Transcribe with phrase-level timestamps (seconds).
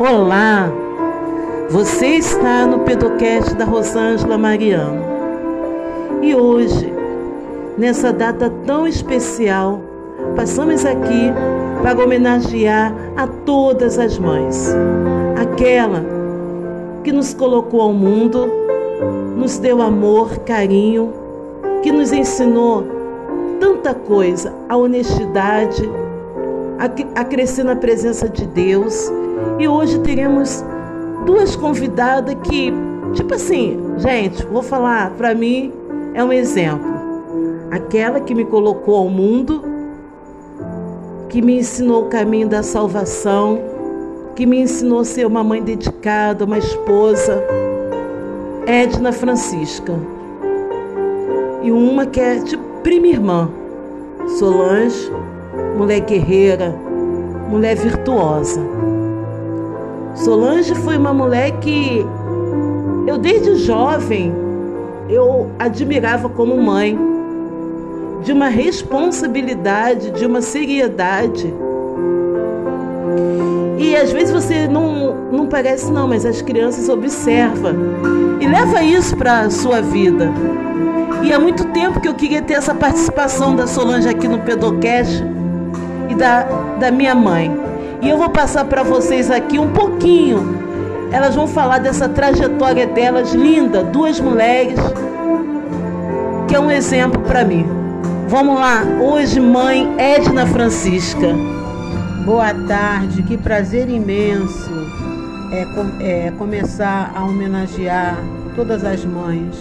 [0.00, 0.72] Olá!
[1.68, 5.02] Você está no Pedocast da Rosângela Mariano.
[6.22, 6.90] E hoje,
[7.76, 9.82] nessa data tão especial,
[10.34, 11.30] passamos aqui
[11.82, 14.74] para homenagear a todas as mães.
[15.38, 16.02] Aquela
[17.04, 18.48] que nos colocou ao mundo,
[19.36, 21.12] nos deu amor, carinho,
[21.82, 22.86] que nos ensinou
[23.60, 25.86] tanta coisa, a honestidade,
[27.14, 29.12] a, crescer na presença de Deus.
[29.60, 30.64] E hoje teremos
[31.26, 32.72] duas convidadas que,
[33.12, 35.70] tipo assim, gente, vou falar, para mim
[36.14, 36.88] é um exemplo.
[37.70, 39.62] Aquela que me colocou ao mundo,
[41.28, 43.60] que me ensinou o caminho da salvação,
[44.34, 47.44] que me ensinou a ser uma mãe dedicada, uma esposa,
[48.66, 49.92] Edna Francisca.
[51.62, 53.50] E uma que é tipo prima irmã,
[54.38, 55.12] Solange,
[55.76, 56.74] mulher guerreira,
[57.50, 58.79] mulher virtuosa.
[60.14, 62.06] Solange foi uma mulher que
[63.06, 64.32] eu desde jovem
[65.10, 66.98] eu admirava como mãe,
[68.22, 71.52] de uma responsabilidade, de uma seriedade.
[73.78, 77.74] E às vezes você não, não parece não, mas as crianças observam
[78.40, 80.30] e leva isso para a sua vida.
[81.22, 85.24] E há muito tempo que eu queria ter essa participação da Solange aqui no Pedocast
[86.08, 86.42] e da,
[86.78, 87.69] da minha mãe.
[88.02, 90.58] E eu vou passar para vocês aqui um pouquinho.
[91.12, 94.78] Elas vão falar dessa trajetória delas linda, duas mulheres,
[96.48, 97.66] que é um exemplo para mim.
[98.28, 101.34] Vamos lá, hoje mãe Edna Francisca.
[102.24, 104.70] Boa tarde, que prazer imenso
[106.00, 108.16] é, é começar a homenagear
[108.54, 109.56] todas as mães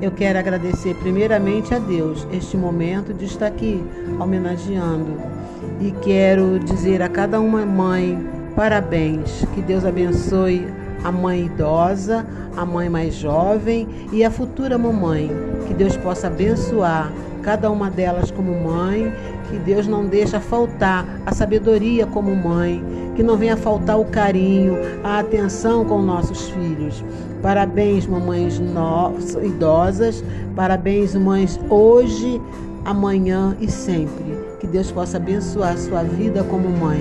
[0.00, 3.82] eu quero agradecer primeiramente a Deus este momento de estar aqui
[4.20, 5.35] homenageando
[5.80, 8.18] e quero dizer a cada uma mãe
[8.54, 10.66] parabéns, que Deus abençoe
[11.04, 12.26] a mãe idosa,
[12.56, 15.30] a mãe mais jovem e a futura mamãe,
[15.68, 19.12] que Deus possa abençoar cada uma delas como mãe,
[19.48, 22.82] que Deus não deixa faltar a sabedoria como mãe,
[23.14, 27.04] que não venha faltar o carinho, a atenção com nossos filhos.
[27.42, 29.14] Parabéns, mamães no...
[29.44, 30.24] idosas,
[30.56, 32.40] parabéns, mães hoje,
[32.84, 34.45] amanhã e sempre.
[34.58, 37.00] Que Deus possa abençoar a sua vida como mãe.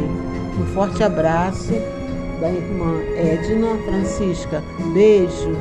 [0.59, 1.71] Um forte abraço
[2.41, 4.61] da irmã Edna Francisca.
[4.93, 5.55] Beijo.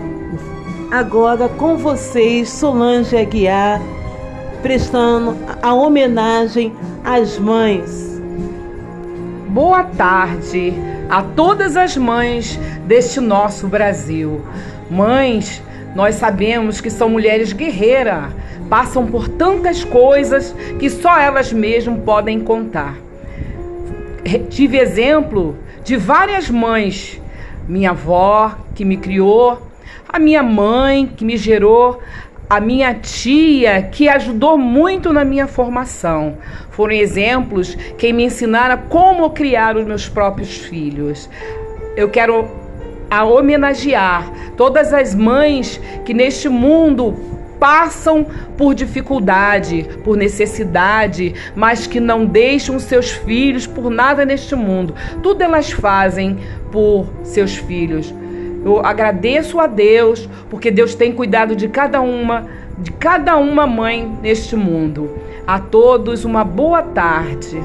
[0.90, 3.80] Agora com vocês, Solange Aguiar,
[4.60, 6.72] prestando a homenagem
[7.04, 8.20] às mães.
[9.48, 10.74] Boa tarde
[11.08, 14.40] a todas as mães deste nosso Brasil.
[14.90, 15.62] Mães,
[15.94, 18.32] nós sabemos que são mulheres guerreiras,
[18.68, 22.96] passam por tantas coisas que só elas mesmas podem contar.
[24.48, 27.20] Tive exemplo de várias mães,
[27.68, 29.58] minha avó que me criou,
[30.08, 32.00] a minha mãe que me gerou,
[32.48, 36.38] a minha tia, que ajudou muito na minha formação.
[36.70, 41.28] Foram exemplos que me ensinaram como criar os meus próprios filhos.
[41.96, 42.48] Eu quero
[43.10, 47.33] a homenagear todas as mães que neste mundo
[47.64, 48.26] passam
[48.58, 54.94] por dificuldade, por necessidade, mas que não deixam seus filhos por nada neste mundo.
[55.22, 56.36] Tudo elas fazem
[56.70, 58.14] por seus filhos.
[58.62, 64.14] Eu agradeço a Deus, porque Deus tem cuidado de cada uma, de cada uma mãe
[64.20, 65.16] neste mundo.
[65.46, 67.62] A todos uma boa tarde.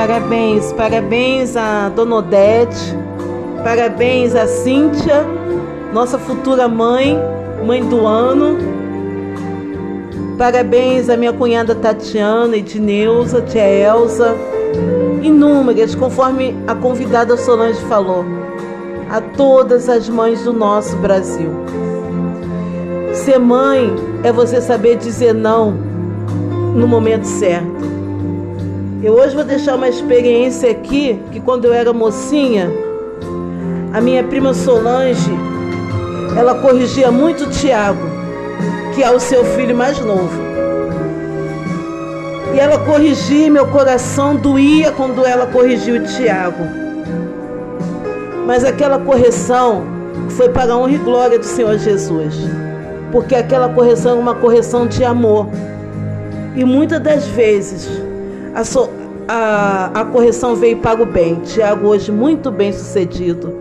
[0.00, 2.96] Parabéns, parabéns a Dona Odete,
[3.62, 5.26] parabéns a Cíntia,
[5.92, 7.18] nossa futura mãe,
[7.66, 8.56] mãe do ano.
[10.38, 14.34] Parabéns a minha cunhada Tatiana, Edneuza, tia Elza,
[15.20, 18.24] inúmeras, conforme a convidada Solange falou,
[19.10, 21.50] a todas as mães do nosso Brasil.
[23.12, 23.94] Ser mãe
[24.24, 25.72] é você saber dizer não
[26.74, 27.79] no momento certo.
[29.02, 32.70] Eu hoje vou deixar uma experiência aqui que quando eu era mocinha,
[33.94, 35.30] a minha prima Solange,
[36.36, 38.20] ela corrigia muito o Tiago.
[38.94, 40.38] que é o seu filho mais novo.
[42.52, 46.64] E ela corrigia, meu coração doía quando ela corrigiu o Tiago.
[48.46, 49.84] Mas aquela correção
[50.30, 52.34] foi para a honra e glória do Senhor Jesus.
[53.12, 55.46] Porque aquela correção é uma correção de amor.
[56.56, 57.88] E muitas das vezes
[58.54, 58.88] a, so,
[59.28, 61.36] a, a correção veio para o bem.
[61.36, 63.56] Tiago hoje muito bem sucedido.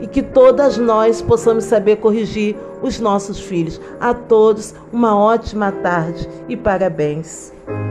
[0.00, 3.80] E que todas nós possamos saber corrigir os nossos filhos.
[4.00, 7.52] A todos, uma ótima tarde e parabéns.